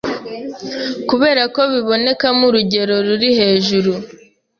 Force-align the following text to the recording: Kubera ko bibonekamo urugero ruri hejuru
Kubera 1.09 1.43
ko 1.55 1.61
bibonekamo 1.71 2.43
urugero 2.49 2.95
ruri 3.07 3.29
hejuru 3.39 3.91